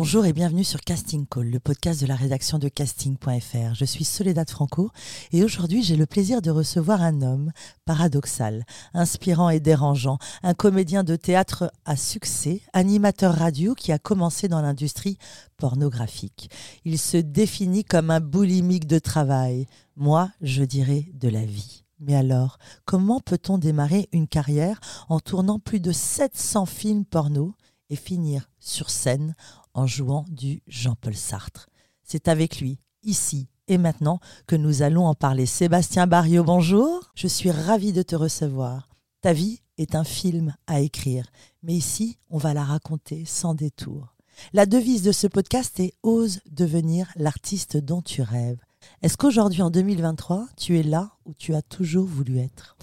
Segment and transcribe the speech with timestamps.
[0.00, 3.74] Bonjour et bienvenue sur Casting Call, le podcast de la rédaction de casting.fr.
[3.74, 4.90] Je suis Soledad Franco
[5.30, 7.52] et aujourd'hui j'ai le plaisir de recevoir un homme
[7.84, 14.48] paradoxal, inspirant et dérangeant, un comédien de théâtre à succès, animateur radio qui a commencé
[14.48, 15.18] dans l'industrie
[15.58, 16.48] pornographique.
[16.86, 19.66] Il se définit comme un boulimique de travail.
[19.96, 21.84] Moi, je dirais de la vie.
[21.98, 24.80] Mais alors, comment peut-on démarrer une carrière
[25.10, 27.54] en tournant plus de 700 films porno
[27.90, 29.34] et finir sur scène
[29.74, 31.68] en jouant du Jean-Paul Sartre.
[32.02, 35.46] C'est avec lui, ici et maintenant, que nous allons en parler.
[35.46, 37.12] Sébastien Barriot, bonjour.
[37.14, 38.88] Je suis ravie de te recevoir.
[39.22, 41.26] Ta vie est un film à écrire,
[41.62, 44.16] mais ici, on va la raconter sans détour.
[44.52, 48.58] La devise de ce podcast est Ose devenir l'artiste dont tu rêves.
[49.02, 52.76] Est-ce qu'aujourd'hui, en 2023, tu es là où tu as toujours voulu être?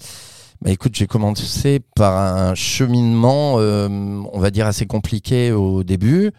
[0.60, 3.88] Bah écoute, j'ai commencé par un cheminement, euh,
[4.32, 6.32] on va dire assez compliqué au début,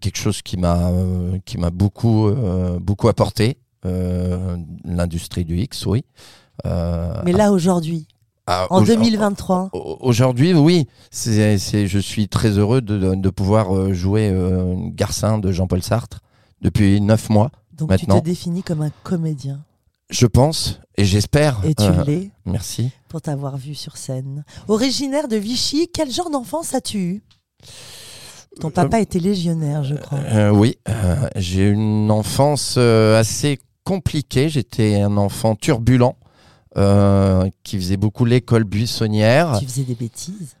[0.00, 3.58] quelque chose qui m'a euh, qui m'a beaucoup euh, beaucoup apporté
[4.84, 6.04] l'industrie du X oui
[6.64, 8.06] mais là aujourd'hui
[8.46, 10.88] ah, en 2023 Aujourd'hui, oui.
[11.12, 14.34] C'est, je suis très heureux de, de pouvoir jouer
[14.88, 16.18] Garcin de Jean-Paul Sartre
[16.60, 17.52] depuis neuf mois.
[17.72, 18.16] Donc maintenant.
[18.16, 19.64] tu te définis comme un comédien
[20.10, 21.60] Je pense et j'espère.
[21.64, 22.30] Et tu l'es.
[22.44, 22.90] Merci.
[23.08, 24.44] Pour t'avoir vu sur scène.
[24.68, 27.22] Originaire de Vichy, quel genre d'enfance as-tu eu?
[28.58, 30.18] Ton papa était légionnaire, je crois.
[30.18, 34.48] Euh, oui, euh, j'ai eu une enfance euh, assez compliquée.
[34.48, 36.16] J'étais un enfant turbulent
[37.62, 39.58] qui faisait beaucoup l'école buissonnière.
[39.60, 40.56] Tu faisais des bêtises?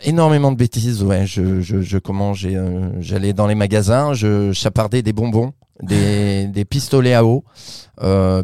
[0.00, 1.26] Énormément de bêtises, ouais.
[1.26, 7.14] Je, je, je comment j'allais dans les magasins, je chapardais des bonbons, des, des pistolets
[7.14, 7.44] à eau,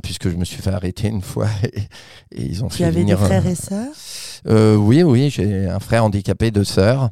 [0.03, 1.49] puisque je me suis fait arrêter une fois
[2.33, 4.79] et, ils ont tu fait avais des frères et sœurs?
[4.79, 7.11] Oui, oui, j'ai un frère handicapé, deux sœurs.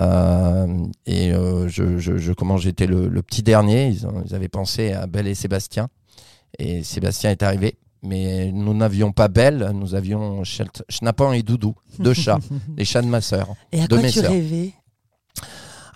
[0.00, 3.88] Euh, et euh, je, je, je, comment j'étais le, le, petit dernier.
[3.88, 5.88] Ils, ils, avaient pensé à Belle et Sébastien.
[6.58, 7.76] Et Sébastien est arrivé.
[8.02, 10.42] Mais nous n'avions pas Belle, nous avions
[10.88, 12.40] Schnappant et Doudou, deux chats,
[12.76, 13.54] les chats de ma sœur.
[13.70, 14.72] Et à de quoi mes tu rêvais?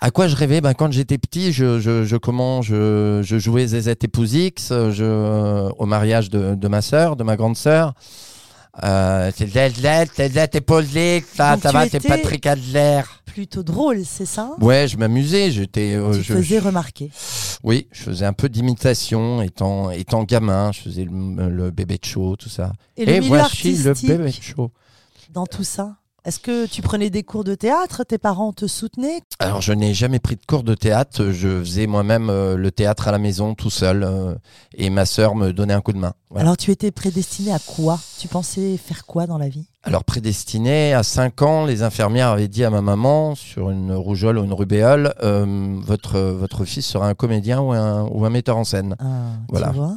[0.01, 0.61] À quoi je rêvais?
[0.61, 5.69] Ben, Quand j'étais petit, je, je, je, comment, je, je jouais Zezette et Pouzix je,
[5.79, 7.95] au mariage de, de ma sœur, de ma grande sœur.
[8.83, 13.03] Euh, c'est Zezette, Zezette et Pouzix, ça, ça va, c'est Patrick Adler
[13.37, 14.53] plutôt drôle, c'est ça?
[14.63, 15.51] Ouais, je m'amusais.
[15.51, 15.93] J'étais.
[15.95, 17.11] Euh, tu je, faisais remarquer.
[17.63, 20.73] Oui, je faisais un peu d'imitation étant étant gamin.
[20.73, 22.73] Je faisais le, bébé de show, tout ça.
[22.97, 24.73] Et, voici le bébé de show.
[25.35, 25.97] Dans tout ça?
[26.27, 28.03] Est-ce que tu prenais des cours de théâtre?
[28.03, 29.21] Tes parents te soutenaient?
[29.39, 31.31] Alors, je n'ai jamais pris de cours de théâtre.
[31.31, 34.03] Je faisais moi-même euh, le théâtre à la maison tout seul.
[34.03, 34.35] Euh,
[34.75, 36.15] et ma sœur me donnait un coup de main.
[36.35, 38.01] Alors, tu étais prédestiné à quoi?
[38.19, 39.69] Tu pensais faire quoi dans la vie?
[39.85, 44.39] Alors, prédestiné, à 5 ans, les infirmières avaient dit à ma maman, sur une rougeole
[44.39, 48.57] ou une rubéole, euh, votre, votre fils sera un comédien ou un, ou un metteur
[48.57, 48.97] en scène.
[48.99, 49.69] Ah, voilà.
[49.69, 49.97] Tu vois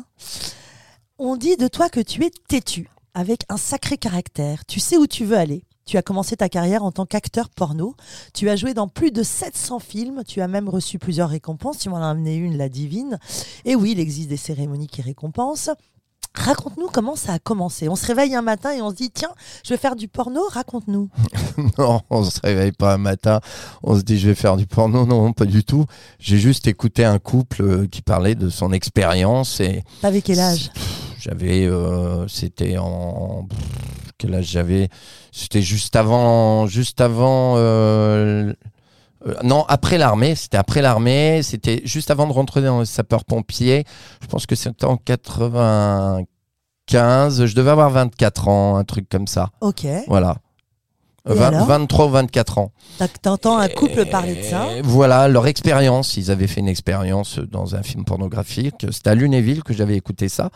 [1.17, 4.63] On dit de toi que tu es têtu, avec un sacré caractère.
[4.67, 5.63] Tu sais où tu veux aller.
[5.89, 7.95] Tu as commencé ta carrière en tant qu'acteur porno.
[8.35, 10.21] Tu as joué dans plus de 700 films.
[10.23, 11.79] Tu as même reçu plusieurs récompenses.
[11.79, 13.17] Tu m'en as amené une, la divine.
[13.65, 15.71] Et oui, il existe des cérémonies qui récompensent.
[16.35, 17.89] Raconte-nous comment ça a commencé.
[17.89, 19.31] On se réveille un matin et on se dit tiens,
[19.65, 21.09] je vais faire du porno, raconte-nous.
[21.79, 23.41] non, on se réveille pas un matin,
[23.81, 25.07] on se dit je vais faire du porno.
[25.07, 25.85] Non, pas du tout.
[26.19, 29.83] J'ai juste écouté un couple euh, qui parlait de son expérience et.
[30.01, 30.69] T'avais quel âge?
[31.17, 33.47] J'avais, euh, c'était en
[34.19, 34.89] quel âge j'avais
[35.31, 37.55] C'était juste avant, juste avant.
[37.57, 38.53] Euh,
[39.25, 43.85] euh, non, après l'armée, c'était après l'armée, c'était juste avant de rentrer dans les sapeurs-pompiers.
[44.21, 47.45] Je pense que c'était en 95.
[47.45, 49.49] Je devais avoir 24 ans, un truc comme ça.
[49.61, 49.87] Ok.
[50.07, 50.35] Voilà.
[51.25, 52.71] 23 ou 24 ans.
[53.21, 54.67] T'entends un couple parler de ça?
[54.83, 56.17] Voilà, leur expérience.
[56.17, 58.87] Ils avaient fait une expérience dans un film pornographique.
[58.91, 60.49] C'était à Lunéville que j'avais écouté ça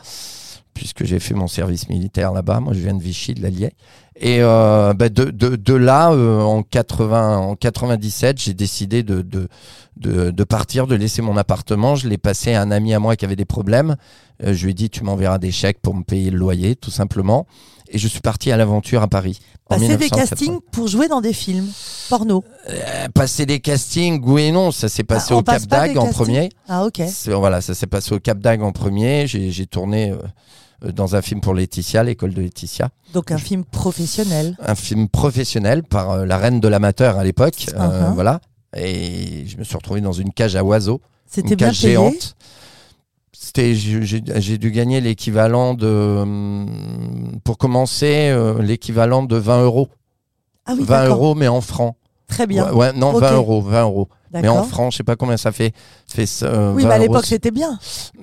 [0.74, 2.60] puisque j'ai fait mon service militaire là-bas.
[2.60, 3.74] Moi, je viens de Vichy, de l'Allier.
[4.16, 9.22] Et euh, bah, de, de, de là, euh, en 80, en 97, j'ai décidé de,
[9.22, 9.48] de,
[9.98, 11.96] de, de partir, de laisser mon appartement.
[11.96, 13.96] Je l'ai passé à un ami à moi qui avait des problèmes.
[14.44, 16.92] Euh, je lui ai dit, tu m'enverras des chèques pour me payer le loyer, tout
[16.92, 17.48] simplement.
[17.90, 19.40] Et je suis parti à l'aventure à Paris.
[19.68, 20.26] Passer des 1980.
[20.28, 21.68] castings pour jouer dans des films
[22.10, 22.44] porno.
[22.70, 24.72] Euh, passer des castings, oui et non.
[24.72, 26.50] Ça s'est passé Ah, au Cap des en premier.
[26.68, 27.02] Ah ok.
[27.28, 29.28] Voilà, ça s'est passé au Cap d'Agde en premier.
[29.28, 30.18] J'ai tourné euh,
[30.92, 32.90] dans un film pour Laetitia, l'école de Laetitia.
[33.14, 34.58] Donc un film professionnel.
[34.60, 37.68] Un film professionnel par euh, la reine de l'amateur à l'époque.
[37.76, 38.14] euh, Uh-huh.
[38.14, 38.42] Voilà.
[38.76, 41.00] Et je me suis retrouvé dans une cage à oiseaux.
[41.28, 41.94] C'était Une cage payé.
[41.94, 42.36] géante.
[43.32, 49.90] C'était, j'ai dû gagner l'équivalent de, hum, pour commencer, euh, l'équivalent de 20 euros.
[50.66, 51.18] Ah oui, 20 d'accord.
[51.18, 51.96] euros, mais en francs.
[52.28, 52.66] Très bien.
[52.72, 53.22] Ouais, ouais, non, Ok.
[53.22, 54.10] 20 euros, 20 euros.
[54.34, 55.74] Mais en francs, je sais pas combien ça fait.
[56.08, 57.78] Ça fait euh, Oui, 20 mais à l'époque c'était bien.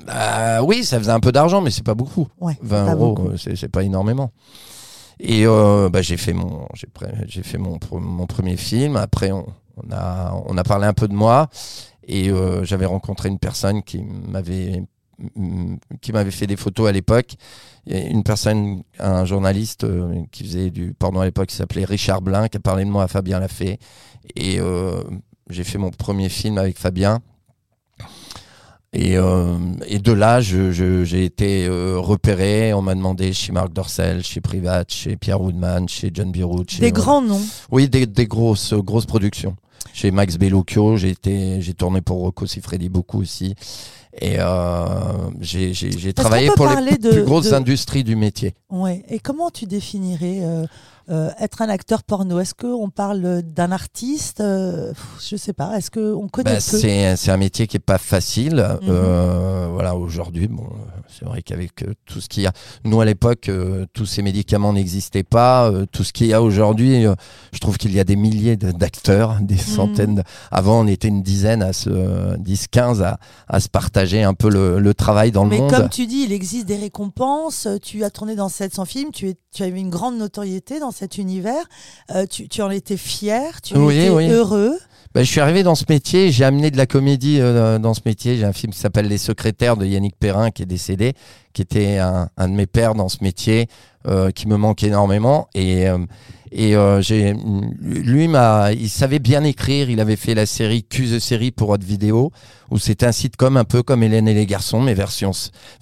[0.06, 2.28] Bah, oui, ça faisait un peu d'argent, mais c'est pas beaucoup.
[2.40, 2.56] Ouais.
[2.62, 4.32] 20 pas euros, c'est pas énormément.
[5.18, 6.66] Et euh, bah, j'ai fait mon,
[7.26, 8.96] j'ai fait mon, mon premier film.
[8.96, 9.46] Après, on,
[9.76, 11.48] on a, on a parlé un peu de moi
[12.06, 14.82] et euh, j'avais rencontré une personne qui m'avait,
[15.36, 17.36] mm, qui m'avait fait des photos à l'époque.
[17.86, 22.48] Une personne, un journaliste euh, qui faisait du porno à l'époque, qui s'appelait Richard Blin,
[22.48, 23.78] qui a parlé de moi à Fabien Lafay.
[24.36, 25.02] Et euh,
[25.50, 27.20] j'ai fait mon premier film avec Fabien.
[28.92, 29.56] Et, euh,
[29.86, 32.74] et de là, j'ai été euh, repéré.
[32.74, 36.32] On m'a demandé chez Marc Dorcel, chez Privat, chez Pierre Woodman, chez John
[36.68, 37.40] chez- Des grands noms.
[37.70, 39.54] Oui, des, des grosses, grosses productions.
[39.92, 41.14] Chez Max Bellocchio, j'ai
[41.76, 43.54] tourné pour Rocco Siffredi beaucoup aussi.
[44.18, 48.54] Et euh, j'ai, travaillé pour les plus, de- plus grosses de- industries du métier.
[48.70, 49.04] Ouais.
[49.08, 50.66] Et comment tu définirais euh,
[51.10, 52.38] euh, être un acteur porno?
[52.40, 54.40] Est-ce qu'on parle d'un artiste?
[54.40, 55.76] Euh, Je sais pas.
[55.78, 58.66] Est-ce qu'on connaît Bah, c'est, un métier qui est pas facile.
[58.82, 59.70] Mhm.
[59.72, 60.66] Voilà, aujourd'hui, bon,
[61.08, 62.52] c'est vrai qu'avec tout ce qu'il y a,
[62.84, 63.48] nous à l'époque,
[63.92, 65.72] tous ces médicaments n'existaient pas.
[65.92, 67.04] Tout ce qu'il y a aujourd'hui,
[67.52, 70.16] je trouve qu'il y a des milliers d'acteurs, des centaines.
[70.16, 73.18] de- Avant, on était une dizaine à se, 10, 15 à,
[73.48, 75.70] à se partager un peu le, le travail dans le Mais monde.
[75.70, 77.68] comme tu dis, il existe des récompenses.
[77.82, 79.10] Tu as tourné dans 700 films.
[79.12, 81.64] Tu, es, tu avais une grande notoriété dans cet univers.
[82.14, 83.60] Euh, tu, tu en étais fier.
[83.62, 84.28] Tu Oui, étais oui.
[84.28, 84.76] heureux.
[85.12, 88.00] Bah, je suis arrivé dans ce métier, j'ai amené de la comédie euh, dans ce
[88.06, 88.36] métier.
[88.36, 91.14] J'ai un film qui s'appelle Les Secrétaires de Yannick Perrin qui est décédé,
[91.52, 93.66] qui était un, un de mes pères dans ce métier,
[94.06, 95.48] euh, qui me manque énormément.
[95.54, 95.98] Et, euh,
[96.52, 97.34] et euh, j'ai,
[97.80, 99.88] lui, m'a, il savait bien écrire.
[99.88, 102.32] Il avait fait la série Cuse série pour Hot Vidéo,
[102.70, 105.30] où c'était un sitcom un peu comme Hélène et les garçons, mais version,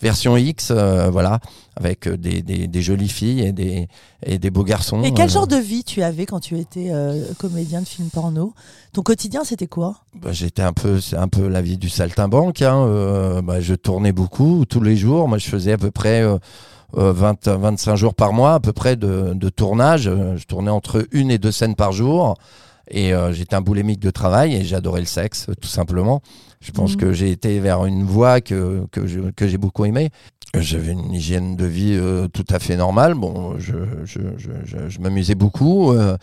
[0.02, 1.40] version X, euh, voilà,
[1.74, 3.88] avec euh, des, des, des jolies filles et des,
[4.26, 5.02] et des beaux garçons.
[5.02, 8.10] Et quel Euh, genre de vie tu avais quand tu étais euh, comédien de film
[8.10, 8.52] porno?
[8.92, 9.96] Ton quotidien, c'était quoi?
[10.20, 12.60] Bah, j'étais un peu, c'est un peu la vie du saltimbanque.
[12.60, 13.40] Hein.
[13.42, 15.28] Bah, je tournais beaucoup tous les jours.
[15.28, 16.22] Moi, je faisais à peu près
[16.92, 20.08] 20, 25 jours par mois, à peu près de, de tournage.
[20.08, 22.36] Euh, Je tournais entre une et deux scènes par jour.
[22.90, 26.22] Et euh, j'étais un boulémique de travail et j'adorais le sexe, euh, tout simplement.
[26.60, 26.96] Je pense Mhm.
[26.96, 30.08] que j'ai été vers une voie que, que, j'ai beaucoup aimée.
[30.54, 33.12] J'avais une hygiène de vie euh, tout à fait normale.
[33.14, 33.74] Bon, je,
[34.04, 35.92] je, je, je, m'amusais beaucoup.
[35.92, 36.16] euh,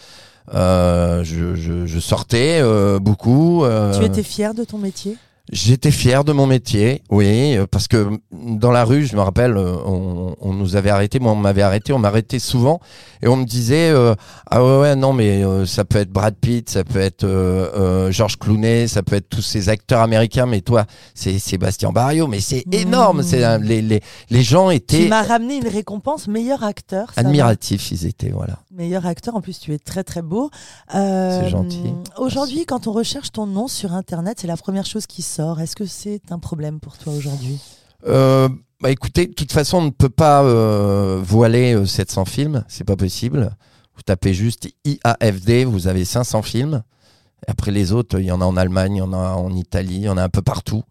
[0.54, 3.64] euh, je, je, je sortais euh, beaucoup.
[3.64, 5.18] euh, Tu étais fier de ton métier?
[5.51, 9.75] J'étais fier de mon métier, oui, parce que dans la rue, je me rappelle, euh,
[9.86, 12.80] on, on nous avait arrêté, moi on m'avait arrêté, on m'arrêtait souvent,
[13.21, 14.15] et on me disait euh,
[14.50, 17.69] ah ouais ouais non mais euh, ça peut être Brad Pitt, ça peut être euh,
[17.77, 22.25] euh, George Clooney, ça peut être tous ces acteurs américains, mais toi c'est Sébastien Barrio,
[22.27, 22.74] mais c'est Mmh.
[22.74, 24.01] énorme, c'est les, les
[24.31, 27.13] les gens Tu étaient m'as ramené une récompense meilleur acteur.
[27.13, 28.57] ça admiratifs, ils étaient voilà.
[28.75, 30.50] Meilleur acteur, en plus tu es très très beau.
[30.94, 31.94] Euh, C'est gentil.
[32.18, 35.62] Aujourd'hui, quand on recherche ton nom sur Internet, c'est la première chose qui sort.
[35.62, 37.61] Est-ce que c'est un problème pour toi aujourd'hui?
[38.06, 38.50] Euh,
[38.81, 42.83] bah écoutez, de toute façon, on ne peut pas euh, voiler euh, 700 films, c'est
[42.83, 43.56] pas possible.
[43.95, 46.83] Vous tapez juste IAFD, vous avez 500 films.
[47.47, 49.95] Après les autres, il y en a en Allemagne, il y en a en Italie,
[49.95, 50.83] il y en a un peu partout,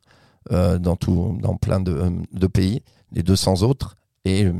[0.52, 2.82] euh, dans tout, dans plein de, de pays,
[3.12, 3.94] les 200 autres.
[4.24, 4.54] Et euh,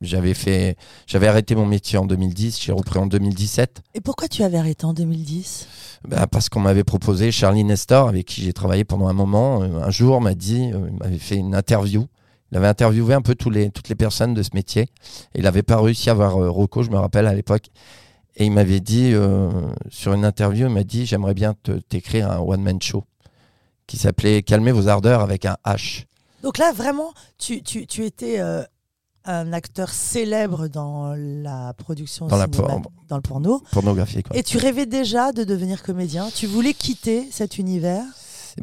[0.00, 0.76] j'avais fait,
[1.06, 3.82] j'avais arrêté mon métier en 2010, j'ai repris en 2017.
[3.94, 5.66] Et pourquoi tu avais arrêté en 2010
[6.08, 9.82] Bah, parce qu'on m'avait proposé, Charlie Nestor, avec qui j'ai travaillé pendant un moment, euh,
[9.82, 12.06] un jour m'a dit, euh, il m'avait fait une interview.
[12.52, 14.82] Il avait interviewé un peu tous les, toutes les personnes de ce métier.
[14.82, 17.66] Et il n'avait pas réussi à avoir euh, Rocco, je me rappelle à l'époque.
[18.36, 19.50] Et il m'avait dit, euh,
[19.90, 21.54] sur une interview, il m'a dit, j'aimerais bien
[21.88, 23.04] t'écrire un one-man show
[23.86, 26.04] qui s'appelait Calmez vos ardeurs avec un H.
[26.42, 28.62] Donc là, vraiment, tu, tu, tu étais euh,
[29.24, 33.62] un acteur célèbre dans la production Dans la cinéma- por- dans le porno.
[33.72, 34.28] Pornographique.
[34.28, 34.36] quoi.
[34.36, 36.28] Et tu rêvais déjà de devenir comédien?
[36.34, 38.04] Tu voulais quitter cet univers?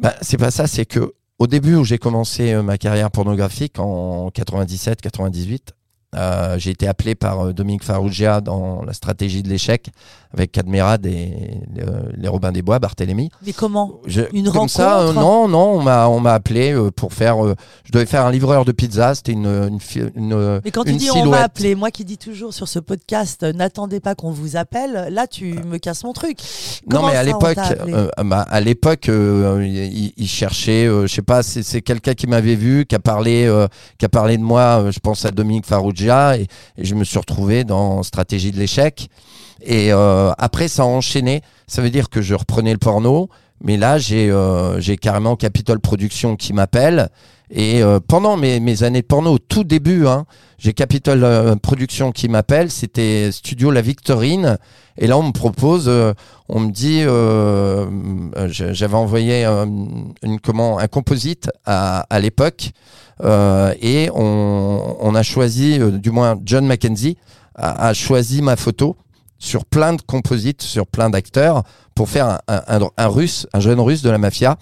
[0.00, 3.78] Ben, c'est pas ça, c'est que au début où j'ai commencé euh, ma carrière pornographique
[3.78, 5.68] en 97-98,
[6.16, 9.90] Euh, j'ai été appelé par euh, Dominique Farrugia dans la stratégie de l'échec
[10.32, 13.28] avec Cadmerade et euh, les Robins des Bois, Barthélemy.
[13.44, 16.74] Mais comment Je- Une comme rencontre ça, euh, Non, non, on m'a on m'a appelé
[16.96, 17.36] pour faire.
[17.84, 19.14] je devais faire un livreur de pizza.
[19.14, 19.78] C'était une une,
[20.16, 22.78] une, Mais quand tu une dis on m'a appelé, moi qui dis toujours sur ce
[22.78, 26.38] podcast, n'attendez pas qu'on vous appelle, là tu me casses mon truc.
[26.90, 27.58] Non, mais à l'époque,
[28.24, 32.86] bah, à l'époque, il, il cherchait, je sais pas, c'est c'est quelqu'un qui m'avait vu,
[32.86, 33.46] qui a parlé,
[33.98, 34.90] qui a parlé de moi.
[34.90, 36.46] je pense à Dominique Farrugia et,
[36.78, 39.08] je me suis retrouvé dans Stratégie de l'échec.
[39.62, 41.42] Et euh, après, ça a enchaîné.
[41.66, 43.28] Ça veut dire que je reprenais le porno,
[43.62, 47.08] mais là, j'ai euh, carrément Capitol Productions qui m'appelle.
[47.50, 50.26] Et euh, pendant mes, années de porno, au tout début, hein,
[50.58, 52.70] j'ai Capitol euh, Productions qui m'appelle.
[52.70, 54.58] C'était Studio La Victorine.
[54.96, 55.88] Et là, on me propose,
[56.48, 57.02] on me dit,
[58.48, 62.70] j'avais envoyé une, comment, un composite à, l'époque,
[63.22, 67.16] et on, a choisi, euh, du moins John Mackenzie
[67.54, 68.96] a, choisi ma photo
[69.38, 71.62] sur plein de composites, sur plein d'acteurs,
[71.94, 74.56] pour faire un russe, un jeune russe de la mafia,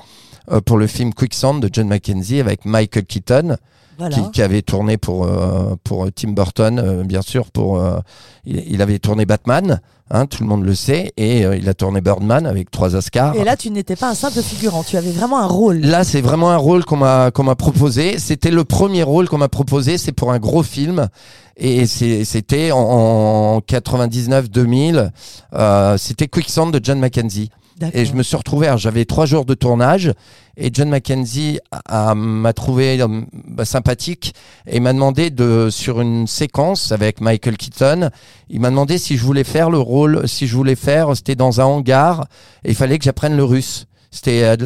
[0.53, 3.57] euh, pour le film Quicksand de John Mackenzie avec Michael Keaton
[3.99, 4.15] Voilà.
[4.17, 7.51] qui, qui avait tourné pour euh, pour Tim Burton, euh, bien sûr.
[7.51, 7.99] Pour euh,
[8.45, 11.75] il, il avait tourné Batman, hein, tout le monde le sait, et euh, il a
[11.75, 13.35] tourné Birdman avec trois Oscars.
[13.37, 15.79] Et là tu n'étais pas un simple figurant, tu avais vraiment un rôle.
[15.81, 18.19] Là, c'est vraiment un rôle qu'on m'a qu'on m'a proposé.
[18.19, 19.97] C'était le premier rôle qu'on m'a proposé.
[19.99, 21.09] C'est pour un gros film
[21.57, 25.11] et c'est- c'était en, en 99-2000.
[25.55, 27.51] Euh, c'était Quicksand de John Mackenzie.
[27.93, 30.13] Et je me suis retrouvé, j'avais trois jours de tournage
[30.57, 31.61] et John Mackenzie
[31.93, 34.35] m'a trouvé euh, bah, sympathique
[34.67, 38.11] et m'a demandé de, sur une séquence avec Michael Keaton,
[38.49, 41.61] il m'a demandé si je voulais faire le rôle, si je voulais faire, c'était dans
[41.61, 42.27] un hangar
[42.65, 43.87] et il fallait que j'apprenne le russe.
[44.11, 44.57] C'était euh,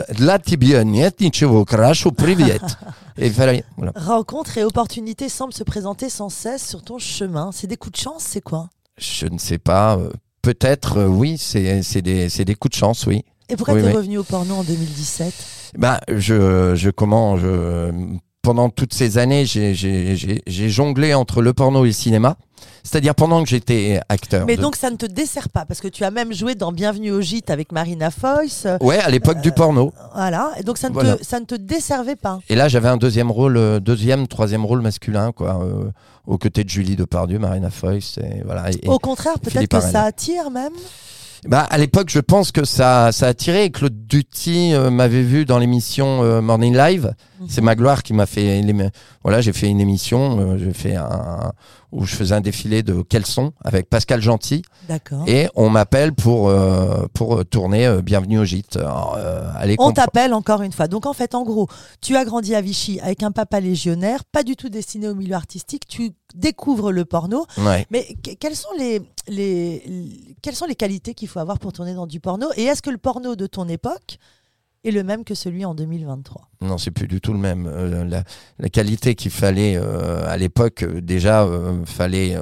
[3.19, 3.93] et fallait, voilà.
[3.97, 7.51] Rencontres et opportunités semblent se présenter sans cesse sur ton chemin.
[7.53, 8.69] C'est des coups de chance, c'est quoi?
[8.99, 9.97] Je ne sais pas.
[9.97, 10.11] Euh,
[10.43, 13.25] peut-être, euh, oui, c'est des, c'est des coups de chance, oui.
[13.49, 13.95] Et pourquoi Oui, t'es oui.
[13.95, 15.35] revenu au porno en 2017
[15.79, 17.91] Bah, je, je comment, je,
[18.43, 22.37] pendant toutes ces années, j'ai jonglé entre le porno et le cinéma.
[22.83, 24.47] C'est-à-dire pendant que j'étais acteur.
[24.47, 26.73] Mais de- donc ça ne te dessert pas parce que tu as même joué dans
[26.73, 28.65] Bienvenue au gîte avec Marina Foïs.
[28.67, 29.93] euh, Ouais, à l'époque du porno.
[30.15, 31.17] Voilà, et donc ça ne, Voilà.
[31.17, 32.41] te, ça ne te desservait pas.
[32.49, 35.91] Et là, j'avais un deuxième rôle, euh, deuxième, troisième rôle masculin, quoi, euh,
[36.27, 38.71] aux côtés de Julie Depardieu, Marina Foïs, et voilà.
[38.71, 40.73] Et- Au contraire, peut-être que ça attire même.
[41.47, 43.71] Bah, à l'époque, je pense que ça, ça a attiré.
[43.71, 47.15] Claude Duty euh, m'avait vu dans l'émission euh, Morning Live.
[47.49, 48.61] C'est Magloire qui m'a fait.
[48.61, 48.91] les-
[49.23, 50.39] Voilà, j'ai fait une émission.
[50.39, 51.53] euh, j'ai fait un
[51.93, 55.25] où je faisais un défilé de caleçons avec Pascal Gentil D'accord.
[55.27, 56.53] et on m'appelle pour
[57.15, 58.77] pour tourner Bienvenue au gîte.
[58.77, 59.19] Alors,
[59.57, 60.87] allez On t'appelle encore une fois.
[60.87, 61.67] Donc en fait, en gros,
[62.01, 65.35] tu as grandi à Vichy avec un papa légionnaire, pas du tout destiné au milieu
[65.35, 65.83] artistique.
[65.89, 67.45] Tu découvres le porno.
[67.59, 67.87] Ouais.
[67.91, 71.73] Mais que- quelles sont les, les, les- quelles sont les qualités qu'il faut avoir pour
[71.73, 72.49] tourner dans du porno?
[72.57, 74.19] Et est-ce que le porno de ton époque
[74.85, 77.67] est le même que celui en 2023 Non, c'est plus du tout le même.
[77.67, 78.25] Euh, la,
[78.59, 82.37] la qualité qu'il fallait euh, à l'époque, euh, déjà, euh, fallait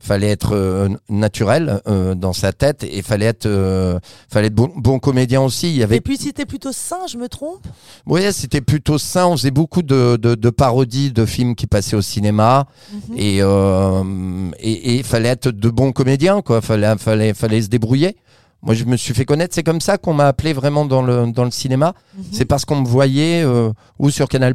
[0.00, 1.80] fallait être naturel
[2.16, 5.70] dans sa tête et fallait être fallait être bon, bon comédien aussi.
[5.70, 7.64] Il y avait Et puis t'es plutôt sain, je me trompe?
[8.06, 9.28] Oui, c'était plutôt ça.
[9.28, 12.66] On faisait beaucoup de, de, de parodies de films qui passaient au cinéma.
[12.92, 13.16] Mhm.
[13.16, 16.60] Et euh, et et il fallait être de bons comédiens, quoi.
[16.60, 18.16] Fallait, fallait, fallait se débrouiller.
[18.62, 19.54] Moi, je me suis fait connaître.
[19.54, 21.94] C'est comme ça qu'on m'a appelé vraiment dans le, dans le cinéma.
[22.16, 22.24] Mhm.
[22.32, 24.54] C'est parce qu'on me voyait euh, ou sur Canal+.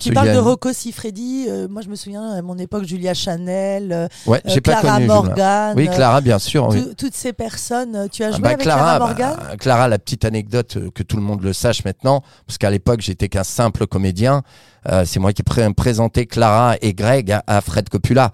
[0.00, 1.46] Tu parles a de Rocco Siffredi.
[1.48, 4.92] euh, moi, je me souviens à mon époque, Julia Chanel, euh, Ouais, pas Clara connu.
[5.02, 5.06] Julia.
[5.14, 5.74] Morgan.
[5.76, 6.68] Oui, Clara, bien sûr.
[6.68, 6.94] oui.
[6.96, 7.96] toutes ces personnes.
[7.96, 9.56] euh, Tu as Ah joué bah, avec Clara, Clara bah, Morgan?
[9.58, 13.00] Clara, la petite anecdote euh, que tout le monde le sache maintenant, parce qu'à l'époque
[13.00, 14.42] j'étais qu'un simple comédien.
[14.88, 18.30] euh, c'est moi qui ai pré- présenté Clara et Greg à, à Fred Coppola.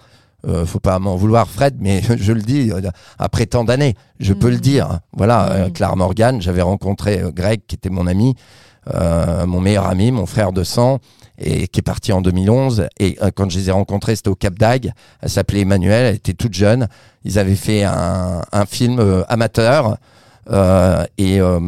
[0.46, 2.80] Euh, faut pas m'en vouloir Fred, mais je le dis euh,
[3.18, 4.52] après tant d'années, je peux Mhm.
[4.54, 4.98] le dire.
[5.12, 5.72] Voilà, euh, Mhm.
[5.72, 8.34] Clara Morgan, j'avais rencontré euh, Greg qui était mon ami,
[8.92, 10.98] euh, mon meilleur ami, mon frère de sang,
[11.38, 12.88] et qui est parti en 2011.
[13.00, 14.92] Et quand je les ai rencontrés, c'était au Cap d'Agde.
[15.20, 16.86] Elle s'appelait Emmanuelle, elle était toute jeune.
[17.24, 19.96] Ils avaient fait un, un film amateur.
[20.50, 21.58] Euh, et euh,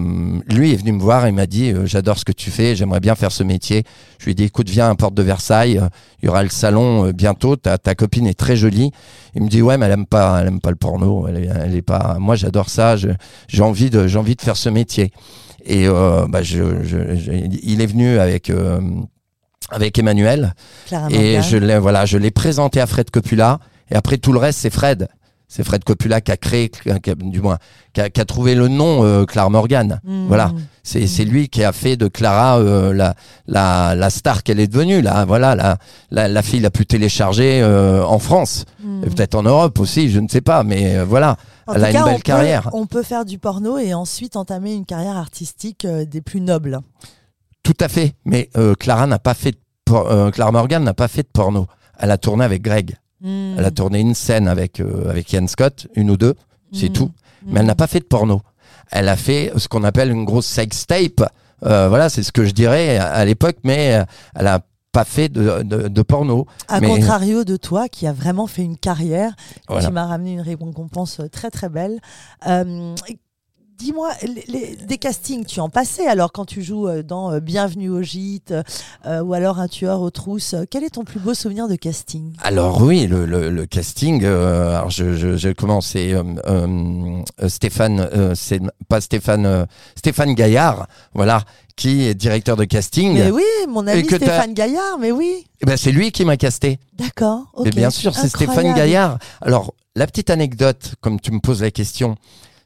[0.48, 3.00] lui est venu me voir et m'a dit euh, j'adore ce que tu fais, j'aimerais
[3.00, 3.84] bien faire ce métier.
[4.18, 5.88] Je lui ai dit écoute viens à Porte de Versailles, euh,
[6.22, 8.90] il y aura le salon euh, bientôt, ta, ta copine est très jolie.
[9.34, 11.48] Il me dit ouais mais elle aime pas, elle aime pas le porno, elle est,
[11.64, 12.16] elle est pas.
[12.18, 15.10] Moi j'adore ça, j'ai envie de, j'ai envie de faire ce métier.
[15.64, 18.78] Et euh, bah, je, je- je- il est venu avec euh,
[19.70, 20.54] avec Emmanuel
[20.86, 23.58] Clara et je l'ai voilà, je l'ai présenté à Fred Coppola
[23.90, 25.08] et après tout le reste c'est Fred.
[25.48, 27.58] C'est Fred Coppola qui a créé, qui a- du moins,
[27.92, 30.00] qui a, qui a trouvé le nom euh, Clara Morgan.
[30.04, 30.26] Mm.
[30.26, 30.52] Voilà.
[30.82, 33.14] C'est c'est lui qui a fait de Clara euh, la,
[33.46, 35.02] la, la star qu'elle est devenue.
[35.02, 35.78] Là, voilà, la,
[36.10, 38.64] la, la fille la plus téléchargée euh, en France.
[38.82, 39.04] Mm.
[39.04, 40.64] Et peut-être en Europe aussi, je ne sais pas.
[40.64, 41.36] Mais voilà,
[41.68, 42.70] En elle a cas, une on belle peut- carrière.
[42.72, 46.80] On peut faire du porno et ensuite entamer une carrière artistique des plus nobles.
[47.62, 48.14] Tout à fait.
[48.24, 48.50] Mais
[48.80, 51.66] Clara n'a pas fait de Clara Morgan n'a pas fait de porno.
[52.00, 52.96] Elle a tourné avec Greg.
[53.24, 56.34] Elle a tourné une scène avec euh, avec Ian Scott, une ou deux,
[56.72, 56.92] c'est Mm.
[56.92, 57.10] tout.
[57.46, 58.42] Mais elle n'a pas fait de porno.
[58.90, 61.22] Elle a fait ce qu'on appelle une grosse sex tape.
[61.64, 64.04] Euh, voilà, c'est ce que je dirais à, à l'époque, mais euh,
[64.34, 64.60] elle a
[64.92, 66.46] pas fait de, de, de porno.
[66.68, 69.34] À mais- contrario de toi, qui a vraiment fait une carrière,
[69.68, 69.86] Voilà.
[69.86, 72.00] qui m'a ramené une récompense très très belle.
[72.46, 72.94] Euh,
[73.78, 74.10] Dis-moi,
[74.88, 78.54] des castings, tu en passais alors quand tu joues euh, dans euh, Bienvenue au gîte
[79.04, 80.54] euh, ou alors Un tueur aux trousses.
[80.70, 82.32] Quel est ton plus beau souvenir de casting?
[82.42, 84.24] Alors oui, le, le, le casting.
[84.24, 85.88] euh, alors je, je, je commence.
[85.88, 91.42] C'est euh, Stéphane, c'est pas Stéphane, Stéphane Gaillard, voilà,
[91.76, 93.12] qui est directeur de casting.
[93.12, 95.44] Mais oui, mon ami Stéphane Gaillard, mais oui.
[95.60, 96.78] Eh ben, c'est lui qui m'a casté.
[96.96, 97.42] D'accord.
[97.52, 97.66] ok.
[97.66, 98.74] Mais bien sûr, c'est Stéphane.
[98.74, 99.18] Gaillard.
[99.42, 102.16] Alors, la petite anecdote, comme tu me poses la question,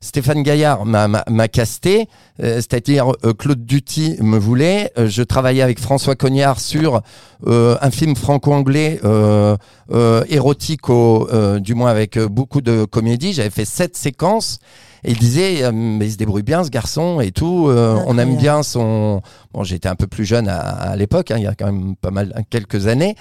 [0.03, 2.09] Stéphane Gaillard m'a- casté,
[2.43, 4.91] euh, c'est-à-dire euh, Claude Duty me voulait.
[4.97, 7.03] euh, je travaillais avec François Cognard sur
[7.47, 9.59] euh, un film franco-anglais euh,
[9.93, 13.35] euh, érotique, au, euh, du moins avec beaucoup de comédie.
[13.35, 14.59] J'avais fait sept séquences.
[15.05, 17.67] Et il disait, euh, mais il se débrouille bien ce garçon et tout.
[17.69, 19.21] euh, on aime bien son.
[19.53, 21.95] Bon, j'étais un peu plus jeune à, à l'époque, hein, il y a quand même
[21.97, 23.17] pas mal quelques années.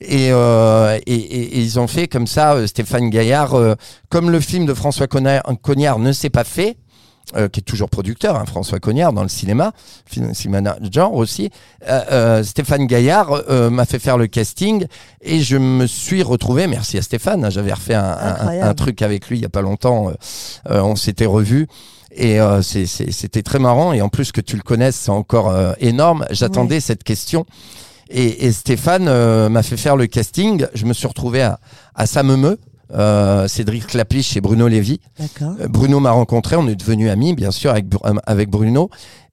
[0.00, 3.74] Et, euh, et, et- et ils ont fait comme ça, euh, Stéphane Gaillard, euh,
[4.10, 6.76] comme le film de François Cognard, Cognard ne s'est pas fait,
[7.36, 9.72] euh, qui est toujours producteur, hein, François Cognard, dans le cinéma,
[10.32, 11.50] cinéma genre aussi,
[11.88, 14.86] euh, euh, Stéphane Gaillard euh, m'a fait faire le casting
[15.22, 19.28] et je me suis retrouvé, merci à Stéphane, hein, j'avais refait un, un- truc avec
[19.28, 20.12] lui il y a pas longtemps,
[20.70, 21.66] on s'était revus.
[22.18, 23.92] Et euh, c'était très marrant.
[23.92, 26.24] Et en plus que tu le connaisses, c'est encore euh, énorme.
[26.30, 27.44] J'attendais cette question.
[28.10, 30.66] Et, et Stéphane euh, m'a fait faire le casting.
[30.74, 31.58] Je me suis retrouvé à,
[31.94, 32.58] à Samemeux,
[32.94, 35.00] euh, Cédric Clapiche et Bruno Lévy.
[35.42, 38.90] Euh, Bruno m'a rencontré, on est devenus amis, bien sûr, avec, euh, avec Bruno.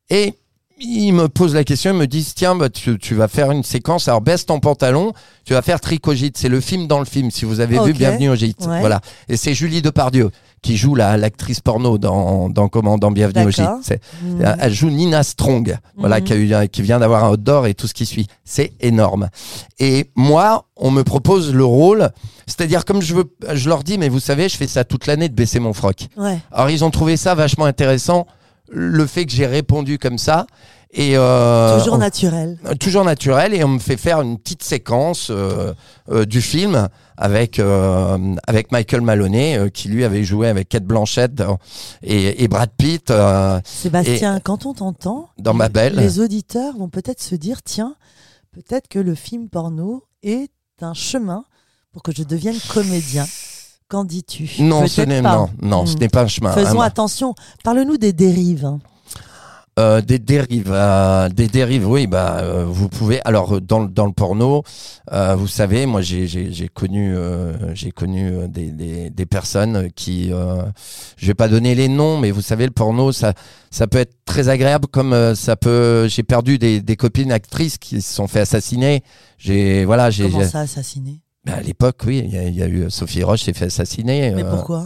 [0.09, 0.33] Et
[0.79, 3.63] il me pose la question, il me dit tiens, bah, tu, tu vas faire une
[3.63, 5.13] séquence, alors baisse ton pantalon,
[5.45, 6.37] tu vas faire Tricogite.
[6.37, 7.93] C'est le film dans le film, si vous avez vu.
[7.93, 8.65] Bienvenue au gîte.
[8.65, 8.79] Ouais.
[8.79, 8.99] Voilà.
[9.29, 10.31] Et c'est Julie Depardieu
[10.63, 13.99] qui joue la l'actrice porno dans, dans, comment, dans Bienvenue au gîte.
[14.23, 14.55] Mhm.
[14.59, 16.23] Elle joue Nina Strong, voilà, Mhm.
[16.23, 18.27] qui, a eu, qui vient d'avoir un hot d'or et tout ce qui suit.
[18.43, 19.29] C'est énorme.
[19.79, 22.09] Et moi, on me propose le rôle,
[22.47, 25.29] c'est-à-dire comme je veux, je leur dis, mais vous savez, je fais ça toute l'année
[25.29, 26.07] de baisser mon froc.
[26.17, 26.39] Ouais.
[26.51, 28.25] Alors ils ont trouvé ça vachement intéressant,
[28.71, 30.47] le fait que j'ai répondu comme ça.
[30.95, 32.59] Et euh, Toujours on- naturel.
[32.79, 35.73] toujours naturel et on me fait faire une petite séquence euh,
[36.11, 40.83] euh, du film avec euh, avec Michael Maloney euh, qui lui avait joué avec Kate
[40.83, 41.41] Blanchett
[42.03, 45.95] et, et Brad Pitt euh, Sébastien, quand on t'entend, dans Ma Belle.
[45.95, 47.95] les auditeurs vont peut-être se dire tiens,
[48.51, 50.51] peut-être que le film porno est
[50.81, 51.43] un chemin
[51.91, 53.25] pour que je devienne comédien.
[53.89, 54.49] Qu'en dis-tu?
[54.59, 55.47] Non, ce n'est pas.
[55.61, 56.51] non, ce n'est pas un chemin.
[56.53, 57.33] Faisons attention.
[57.63, 58.65] Parle-nous des dérives.
[58.65, 58.79] hein.
[59.79, 63.19] Euh, des dérives, euh, des dérives, oui, bah euh, vous pouvez.
[63.25, 64.61] Alors dans le- dans le porno,
[65.11, 67.15] vous savez, moi j'ai connu
[67.73, 72.43] j'ai connu des, des des personnes qui, je vais pas donner les noms, mais vous
[72.43, 73.33] savez le porno ça
[73.71, 76.07] ça peut être très agréable comme ça peut.
[76.07, 79.01] J'ai perdu des des copines actrices qui se sont fait assassiner.
[79.39, 82.61] J'ai voilà j'ai Comment ça, assassiné bah, à l'époque oui il y, a- il y
[82.61, 84.31] a eu Sophie Roche s'est fait assassiner.
[84.35, 84.85] Mais pourquoi?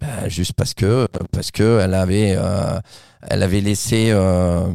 [0.00, 2.78] Bah, juste parce que parce que elle avait euh,
[3.28, 4.66] elle avait laissé euh,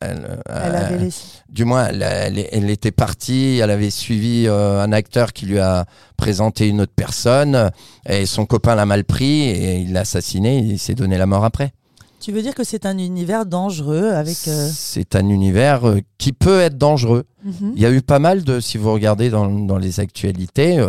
[0.00, 1.22] elle, Elle euh, avait laissé.
[1.48, 5.58] du moins elle, elle- elle était partie elle avait suivi euh, un acteur qui lui
[5.60, 7.70] a présenté une autre personne
[8.08, 11.26] et son copain l'a mal pris et il l'a assassiné et il s'est donné la
[11.26, 11.72] mort après
[12.20, 14.36] Tu veux dire que c'est un univers dangereux avec.
[14.48, 17.72] euh, c'est un univers euh, qui peut être dangereux mhm.
[17.76, 20.84] il y a eu pas mal de, si vous regardez dans, dans les actualités,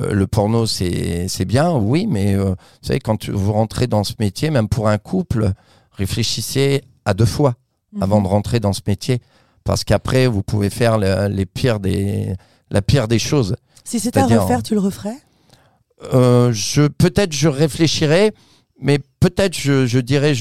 [0.00, 4.12] euh, le porno c'est bien, oui, mais euh, vous savez, quand vous rentrez dans ce
[4.18, 5.52] métier, même pour un couple,
[5.92, 7.54] réfléchissez à deux fois
[7.92, 8.02] Mhm.
[8.02, 9.20] avant de rentrer dans ce métier.
[9.64, 12.34] Parce qu'après, vous pouvez faire le- les pires des,
[12.70, 13.56] la pire des choses.
[13.84, 15.16] Si c'était à refaire, tu le referais?
[16.14, 18.32] Euh, je Peut-être je réfléchirai,
[18.80, 20.34] mais peut-être je, je dirais,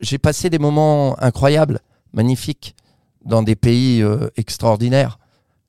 [0.00, 1.80] j'ai passé des moments incroyables,
[2.12, 2.74] magnifiques,
[3.24, 4.02] dans des pays
[4.36, 5.18] extraordinaires.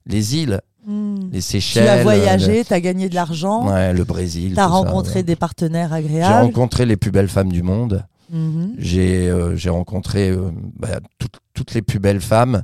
[0.06, 1.30] Les îles, Hmm.
[1.32, 1.88] les Tu Seychelles.
[1.88, 4.54] as le- voyagé, tu as gagné de l'argent, Ouais, le Brésil.
[4.54, 5.24] tu as ça, rencontré ouais.
[5.24, 6.46] des partenaires J'ai agréables.
[6.46, 8.06] rencontré les plus belles femmes du monde.
[8.32, 8.76] Mhm.
[8.78, 12.64] J'ai euh, j'ai rencontré euh, bah, toutes- toutes les plus belles femmes.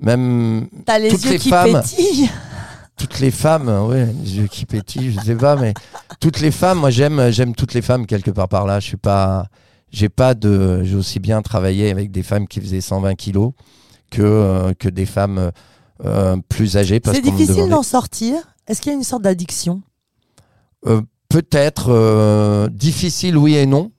[0.00, 1.80] Même T'as les Toutes yeux les qui femmes.
[1.80, 2.30] pétillent.
[2.96, 5.74] toutes les femmes, ouais, les yeux qui pétillent, je sais pas, mais
[6.20, 8.80] toutes les femmes, moi j'aime, j'aime toutes les femmes quelque part par là.
[8.80, 9.46] Je suis pas,
[9.90, 13.52] j'ai pas de, j'ai aussi bien travaillé avec des femmes qui faisaient 120 kilos
[14.10, 15.50] que euh, que des femmes
[16.04, 18.36] euh, plus parce C'est difficile d'en sortir.
[18.66, 19.82] Est-ce qu'il y a une sorte d'addiction?
[20.86, 23.90] Euh, Peut-être euh, difficile, oui et non.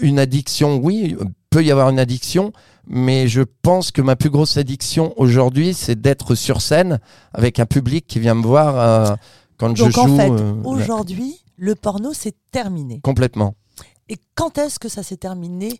[0.00, 1.16] Une addiction, oui,
[1.50, 2.52] peut y avoir une addiction,
[2.86, 7.00] mais je pense que ma plus grosse addiction aujourd'hui, c'est d'être sur scène
[7.32, 9.16] avec un public qui vient me voir
[9.56, 10.00] quand je Donc joue.
[10.00, 10.30] en fait,
[10.64, 13.00] aujourd'hui, le porno c'est terminé.
[13.02, 13.56] complètement.
[14.08, 15.78] Et quand est-ce que ça s'est terminé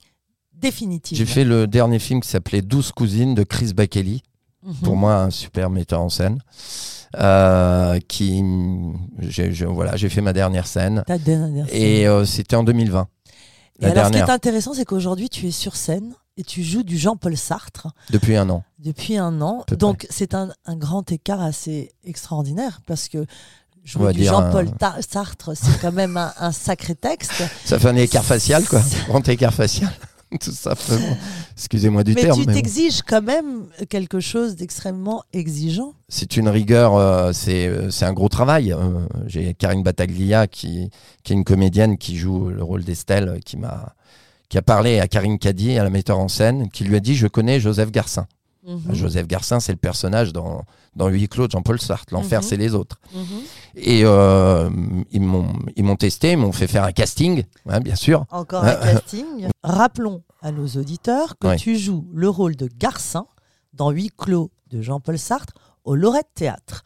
[0.53, 1.19] définitivement?
[1.19, 4.23] J'ai fait le dernier film qui s'appelait 12 cousines de Chris Bakeley,
[4.65, 4.75] Mhm.
[4.83, 6.39] pour moi un super metteur en scène.
[7.17, 8.43] Euh, qui
[9.21, 11.77] j'ai voilà j'ai fait ma dernière scène Ta dernière scène.
[11.81, 13.07] et euh, c'était en 2020
[13.81, 16.83] Et alors, ce qui est intéressant, c'est qu'aujourd'hui, tu es sur scène et tu joues
[16.83, 19.65] du Jean-Paul Sartre depuis un an depuis un an.
[19.79, 23.25] Donc, c'est un, un grand écart assez extraordinaire parce que
[23.85, 27.45] jouer du Jean-Paul un- Sartre, c'est quand même un, un sacré texte.
[27.65, 28.83] Ça fait un écart facial, quoi.
[29.09, 29.91] Grand écart facial.
[30.41, 31.17] Tout simplement.
[31.57, 32.41] Excusez-moi du mais terme.
[32.41, 32.61] tu mais bon.
[32.61, 35.95] t'exiges quand même quelque chose d'extrêmement exigeant.
[36.09, 38.73] C'est une rigueur, euh, c'est euh, c'est un gros travail.
[38.73, 40.91] Euh, J'ai Karine Battaglia, qui,
[41.23, 43.95] qui est une comédienne qui joue le rôle d'Estelle, qui m'a
[44.49, 47.15] qui a parlé à Karine Cady, à la metteur en scène, qui lui a dit
[47.15, 48.27] Je connais Joseph Garcin.
[48.67, 48.95] Mhm.
[48.95, 50.63] Joseph Garcin, c'est le personnage dans,
[50.97, 52.15] dans Huis clos de Jean-Paul Sartre.
[52.15, 52.47] L'enfer, Mhm.
[52.49, 52.99] c'est les autres.
[53.15, 53.23] Mhm.
[53.77, 54.71] Et euh,
[55.13, 58.25] ils m'ont ils m'ont testé, ils m'ont fait faire un casting, hein, bien sûr.
[58.31, 59.49] Encore un casting.
[59.63, 61.57] Rappelons à nos auditeurs que Ouais.
[61.57, 63.27] tu joues le rôle de Garcin
[63.73, 65.55] dans Huis clos de Jean-Paul Sartre
[65.85, 66.83] au Lorette Théâtre.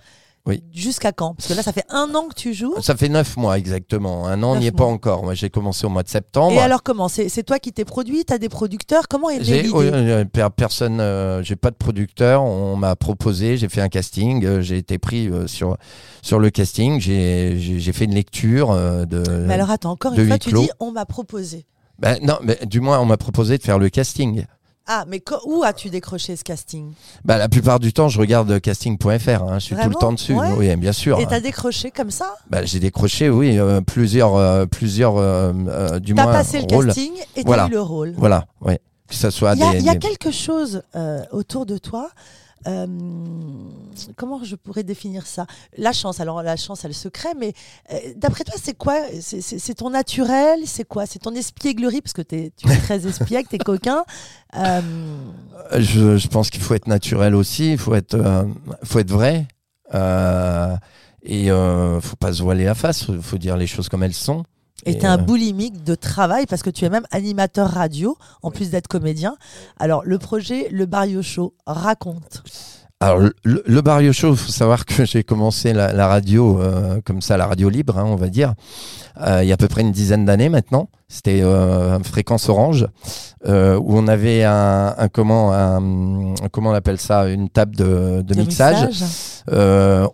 [0.46, 0.62] Oui.
[0.72, 1.34] Jusqu'à quand?
[1.34, 2.74] Parce que là, ça fait un an que tu joues.
[2.80, 4.26] Ça fait neuf mois exactement.
[4.26, 5.22] Un an, on n'y est pas encore.
[5.22, 6.52] Moi, j'ai commencé au mois de septembre.
[6.52, 7.08] Et alors comment?
[7.08, 8.24] C'est toi qui t'es produit?
[8.24, 9.08] T'as des producteurs?
[9.08, 12.42] Comment est J'ai l'idée oh, euh, per- personne, euh, j'ai pas de producteur.
[12.44, 15.76] On m'a proposé, j'ai fait un casting, euh, j'ai été pris euh, sur
[16.22, 16.98] sur le casting.
[16.98, 18.72] J'ai fait une lecture
[19.06, 19.22] de.
[19.46, 21.66] Mais alors attends, encore une fois, tu dis on m'a proposé.
[21.98, 24.44] Ben, non, mais du moins on m'a proposé de faire le casting.
[24.90, 26.92] Ah, mais où as-tu décroché ce casting?
[27.22, 29.42] Bah, la plupart du temps, je regarde casting.fr.
[29.42, 30.32] hein, je suis tout le temps dessus.
[30.32, 30.48] Ouais.
[30.56, 31.20] Oui, bien sûr.
[31.20, 32.36] Et t'as décroché comme ça?
[32.48, 36.66] Bah, j'ai décroché, oui, euh, plusieurs, euh, plusieurs, euh, euh, du T'as moins passé le
[36.66, 37.66] casting et t'as Voilà.
[37.66, 38.14] eu le rôle.
[38.16, 38.46] Voilà.
[38.64, 41.76] Que ça soit Il y a, des, y a des- quelque chose euh, autour de
[41.78, 42.10] toi.
[42.66, 42.86] Euh,
[44.16, 45.46] comment je pourrais définir ça?
[45.76, 47.52] La chance, alors la chance, elle se crée, mais
[47.92, 48.96] euh, d'après toi, c'est quoi?
[49.20, 50.60] C'est- ton naturel?
[50.66, 51.06] C'est quoi?
[51.06, 52.00] C'est ton espièglerie?
[52.00, 54.04] Parce que tu es très espiègle, t'es coquin.
[54.56, 54.80] Euh,
[55.78, 58.16] Je, je pense qu'il faut être naturel aussi, il faut être,
[58.82, 59.46] faut être vrai.
[61.22, 64.44] Et faut pas se voiler la face, faut, faut dire les choses comme elles sont.
[64.86, 68.16] Et Et, t'es un euh, boulimique de travail parce que tu es même animateur radio,
[68.42, 69.36] en plus d'être comédien.
[69.78, 72.42] Alors, le projet Le Barrio Show, raconte.
[73.00, 77.22] Alors, le, Barrio Show, il faut savoir que j'ai commencé la, la radio euh, comme
[77.22, 78.54] ça, la radio libre, hein, on va dire,
[79.24, 80.88] euh, il y a à peu près une dizaine d'années maintenant.
[81.06, 82.88] C'était euh, fréquence orange,
[83.46, 83.48] où
[83.98, 88.40] on avait un, un comment, un, comment on appelle ça, une table de, de De
[88.40, 88.88] mixage.
[88.88, 89.08] mixage.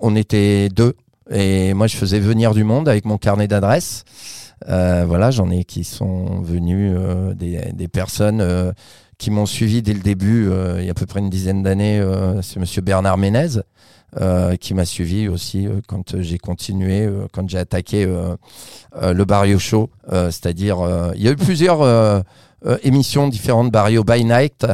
[0.00, 0.94] On était deux.
[1.30, 4.04] Et moi, je faisais venir du monde avec mon carnet d'adresses.
[4.68, 8.72] Euh, voilà, j'en ai qui sont venus, euh, des, des personnes euh,
[9.18, 12.04] qui m'ont suivi dès le début, il y a à peu près une dizaine d'années.
[12.42, 13.60] C'est Monsieur Bernard Ménez
[14.60, 18.36] qui m'a suivi aussi euh, quand j'ai continué, euh, quand j'ai attaqué euh,
[19.02, 19.90] euh, le Barrio Show.
[20.12, 22.20] Euh, C'est-à-dire, euh, il y a eu plusieurs euh,
[22.66, 24.64] euh, émissions différentes, Barrio by Night.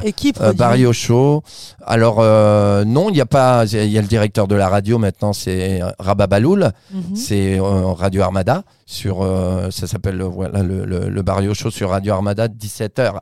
[0.41, 1.43] Euh, Barrio Show.
[1.85, 3.65] Alors euh, non, il y a pas.
[3.67, 6.71] Il y a le directeur de la radio maintenant, c'est Rabat Baloul.
[6.93, 7.17] Mhm.
[7.17, 9.23] C'est euh, Radio Armada sur.
[9.23, 13.19] euh, ça s'appelle euh, voilà le, le, le Barrio Show sur Radio Armada, 17h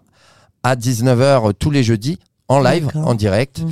[0.65, 3.61] à 19h tous les jeudis en live, en direct.
[3.61, 3.69] Mhm.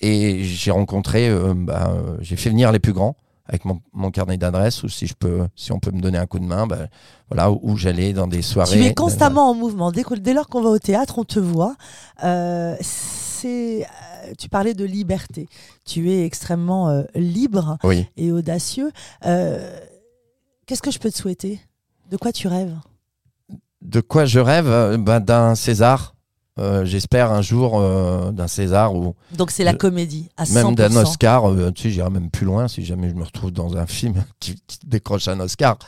[0.00, 1.28] Et j'ai rencontré.
[1.28, 3.16] euh, bah, j'ai fait venir les plus grands
[3.48, 6.26] avec mon, mon carnet d'adresse ou si je peux, si on peut me donner un
[6.26, 6.88] coup de main, bah,
[7.30, 8.76] voilà où, où j'allais dans des soirées.
[8.78, 9.92] Tu es constamment en mouvement.
[9.92, 11.76] Dès, dès lors qu'on va au théâtre, on te voit.
[12.24, 15.48] Euh, c'est, euh, tu parlais de liberté.
[15.84, 18.06] Tu es extrêmement libre Oui.
[18.16, 18.90] et audacieux.
[19.22, 21.60] Qu'est-ce que je peux te souhaiter?
[22.10, 22.74] De quoi tu rêves?
[23.82, 24.96] De quoi je rêve?
[24.98, 26.15] Ben, D'un César.
[26.58, 30.52] Euh, J'espère un jour euh, d'un César ou Donc c'est la comédie à 100%.
[30.54, 31.50] même d'un Oscar.
[31.50, 34.24] euh, tu sais, j'irai même plus loin si jamais je me retrouve dans un film
[34.40, 35.78] qui, qui décroche un Oscar.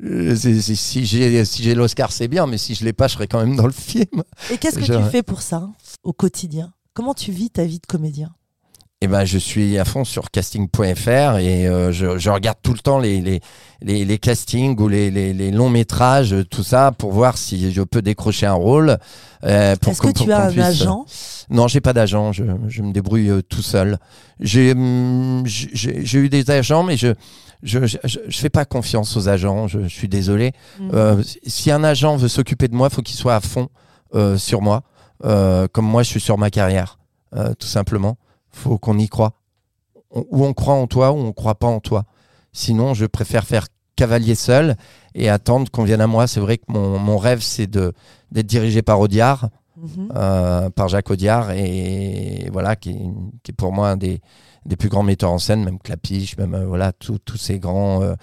[0.00, 3.40] Si j'ai si j'ai l'Oscar, c'est bien, mais si je l'ai pas, je serai quand
[3.40, 4.22] même dans le film.
[4.50, 5.68] Et qu'est-ce que Je- tu fais pour ça
[6.04, 6.72] au quotidien?
[6.94, 8.30] Comment tu vis ta vie de comédien?
[9.00, 12.80] Eh ben, je suis à fond sur casting.fr et euh, je, je regarde tout le
[12.80, 13.40] temps les, les,
[13.80, 17.82] les, les castings ou les, les, les longs métrages, tout ça, pour voir si je
[17.82, 18.98] peux décrocher un rôle.
[19.44, 21.06] euh, pour Est-ce que tu as un puisse- agent?
[21.48, 22.32] Non, j'ai pas d'agent.
[22.32, 23.98] Je, je me débrouille euh, tout seul.
[24.40, 27.14] J'ai hum, j'ai eu des agents, mais je
[27.62, 29.68] je, je je fais pas confiance aux agents.
[29.68, 30.52] Je, suis désolé.
[30.92, 33.68] Euh, si un agent veut s'occuper de moi, faut qu'il soit à fond
[34.16, 34.82] euh, sur moi,
[35.24, 36.98] euh, comme moi je suis sur ma carrière,
[37.36, 38.16] euh, tout simplement.
[38.50, 39.32] Faut qu'on y croit.
[40.10, 42.04] On- ou on croit en toi, ou on croit pas en toi.
[42.52, 44.76] Sinon, je préfère faire cavalier seul
[45.14, 46.26] et attendre qu'on vienne à moi.
[46.26, 47.92] C'est vrai que mon, mon rêve, c'est de
[48.30, 50.08] d'être dirigé par Audiard, Mhm.
[50.16, 53.10] euh, par Jacques Audiard, et voilà, qui, est-
[53.42, 54.20] qui est pour moi un des,
[54.66, 58.14] des plus grands metteurs en scène, même Clapiche, même euh, voilà, tous ces grands euh,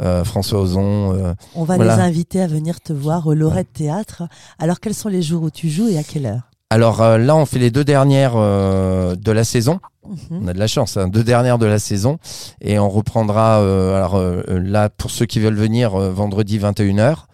[0.00, 1.12] euh, François Ozon.
[1.14, 1.96] euh, On va Voilà.
[1.96, 4.24] les inviter à venir te voir au Lorette Théâtre.
[4.58, 6.50] Alors, quels sont les jours où tu joues et à quelle heure?
[6.72, 9.80] Alors euh, là, on fait les deux dernières euh, de la saison.
[10.08, 10.40] Mhm.
[10.44, 12.18] On a de la chance, hein, deux dernières de la saison.
[12.62, 17.26] Et on reprendra, euh, alors là, pour ceux qui veulent venir, vendredi 21h,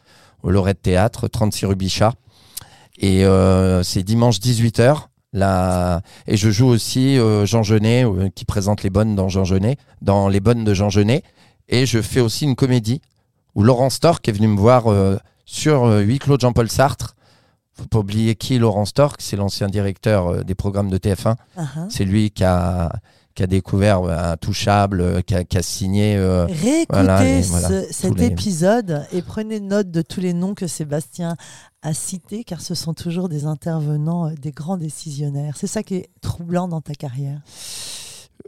[0.42, 2.14] au Lorette Théâtre, 36 rue Bichat.
[2.98, 3.24] Et
[3.84, 5.06] c'est dimanche 18h.
[5.32, 10.28] Là, et je joue aussi Jean Genet, qui présente les bonnes dans Jean Genet, dans
[10.28, 11.22] les bonnes de Jean Genet.
[11.68, 13.00] Et je fais aussi une comédie
[13.54, 14.86] où Laurent Stork est venu me voir
[15.44, 17.14] sur huis clos de Jean-Paul Sartre.
[17.78, 21.36] Faut pas oublier qui Laurent Stork, c'est l'ancien directeur euh, des programmes de TF1.
[21.56, 21.86] Ah, ah.
[21.90, 22.90] C'est lui qui a,
[23.34, 26.16] qui a découvert euh, Intouchable, euh, qui a, qui a signé.
[26.16, 30.32] euh, Réécoutez voilà, les- ce- voilà, cet les- épisode et prenez note de tous les
[30.34, 31.36] noms que Sébastien
[31.82, 35.54] a cités, car ce sont toujours des intervenants, des grands décisionnaires.
[35.56, 37.40] C'est ça qui est troublant dans ta carrière.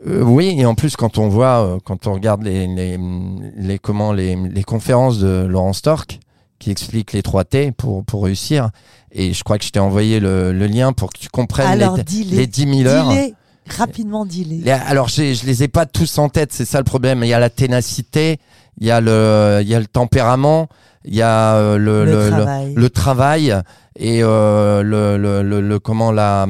[0.07, 2.99] euh, oui, et en plus, quand on voit, quand on regarde les, les,
[3.57, 6.19] les, comment, les, les conférences de Laurent Stork,
[6.61, 8.71] qui explique les 3 T pour, pour réussir,
[9.11, 11.97] et je crois que je t'ai envoyé le, le lien pour que tu comprennes Alors,
[11.97, 12.37] les, dis-les.
[12.37, 13.13] les 10 000 heures.
[13.77, 14.59] Rapidement, dis-les.
[14.59, 17.23] Les- Alors, je les ai pas tous en tête, c'est ça le problème.
[17.25, 18.39] Il y a la ténacité,
[18.79, 20.69] il y a le, il y a le tempérament,
[21.05, 22.75] il y a euh, le, Le travail.
[22.77, 23.57] le travail
[23.99, 26.47] et euh, le, comment la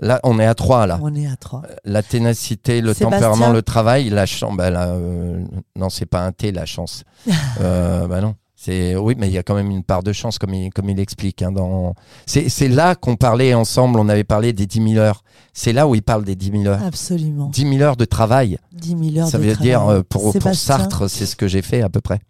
[0.00, 1.62] là on est à trois là On est à trois.
[1.84, 5.44] la ténacité le Sébastien tempérament le travail la chance bah, là, euh,
[5.76, 7.02] non c'est pas un T la chance
[7.60, 8.34] euh, bah non
[8.68, 10.88] c'est oui mais il y a quand même une part de chance comme il comme
[10.90, 11.94] il explique hein, dans
[12.26, 15.88] c'est c'est là qu'on parlait ensemble on avait parlé des 10 000 heures c'est là
[15.88, 17.48] où il parle des 10 000 heures Absolument.
[17.48, 19.68] 10 000 heures de travail 10 000 heures ça de veut travail.
[19.70, 22.20] dire euh, pour, pour Sartre c'est ce que j'ai fait à peu près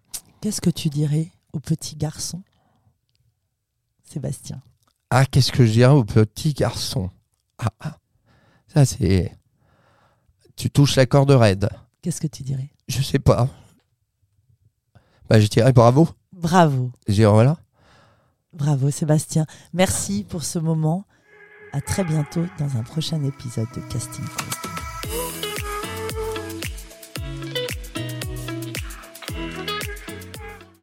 [0.41, 2.43] Qu'est-ce que tu dirais au petit garçon?
[4.05, 4.61] Sébastien.
[5.11, 7.11] Ah, qu'est-ce que je dirais au petit garçon?
[7.59, 7.97] Ah, ah.
[8.73, 9.37] Ça, c'est.
[10.55, 11.69] Tu touches la corde raide.
[12.03, 12.71] Qu'est-ce que tu dirais?
[12.87, 13.49] Je sais pas.
[15.29, 16.09] Bah, je dirais bravo.
[16.41, 17.57] Bravo, dirais voilà.
[18.53, 19.45] bravo Sébastien.
[19.75, 21.05] Merci pour ce moment.
[21.73, 24.68] À très bientôt dans un prochain épisode de Casting Call.